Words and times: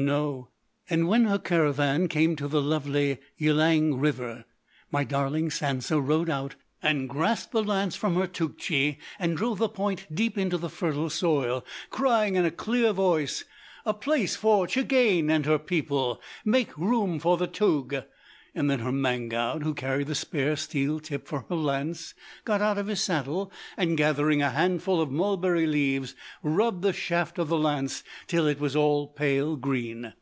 No! 0.00 0.50
And 0.88 1.08
when 1.08 1.24
her 1.24 1.40
caravan 1.40 2.06
came 2.06 2.36
to 2.36 2.46
the 2.46 2.62
lovely 2.62 3.18
Yliang 3.40 3.98
river, 4.00 4.44
my 4.92 5.02
darling 5.02 5.48
Sansa 5.50 6.00
rode 6.00 6.30
out 6.30 6.54
and 6.80 7.08
grasped 7.08 7.50
the 7.50 7.64
lance 7.64 7.96
from 7.96 8.14
her 8.14 8.28
Tougtchi 8.28 8.98
and 9.18 9.36
drove 9.36 9.58
the 9.58 9.68
point 9.68 10.06
deep 10.14 10.38
into 10.38 10.56
the 10.56 10.70
fertile 10.70 11.10
soil, 11.10 11.64
crying 11.90 12.36
in 12.36 12.44
a 12.44 12.52
clear 12.52 12.92
voice: 12.92 13.44
'A 13.86 13.94
place 13.94 14.36
for 14.36 14.68
Tchagane 14.68 15.30
and 15.30 15.46
her 15.46 15.58
people! 15.58 16.20
Make 16.44 16.78
room 16.78 17.18
for 17.18 17.36
the 17.36 17.48
toug!' 17.48 18.04
"Then 18.60 18.80
her 18.80 18.90
Manggoud, 18.90 19.62
who 19.62 19.72
carried 19.72 20.08
the 20.08 20.16
spare 20.16 20.56
steel 20.56 20.98
tip 20.98 21.28
for 21.28 21.44
her 21.48 21.54
lance, 21.54 22.14
got 22.44 22.60
out 22.60 22.76
of 22.76 22.88
his 22.88 23.00
saddle 23.00 23.52
and, 23.76 23.96
gathering 23.96 24.42
a 24.42 24.50
handful 24.50 25.00
of 25.00 25.12
mulberry 25.12 25.66
leaves, 25.66 26.16
rubbed 26.42 26.82
the 26.82 26.92
shaft 26.94 27.38
of 27.38 27.46
the 27.48 27.58
lance 27.58 28.02
till 28.26 28.48
it 28.48 28.58
was 28.58 28.74
all 28.74 29.06
pale 29.06 29.54
green. 29.54 30.12